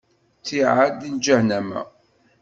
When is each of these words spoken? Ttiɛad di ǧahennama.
Ttiɛad 0.39 0.91
di 0.99 1.09
ǧahennama. 1.23 1.81